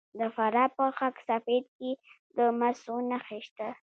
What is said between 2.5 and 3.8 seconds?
مسو نښې شته.